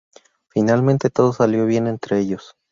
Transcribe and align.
Finalmente, 0.49 1.11
todo 1.11 1.31
salió 1.31 1.67
bien 1.67 1.85
entre 1.85 2.17
ellos. 2.17 2.55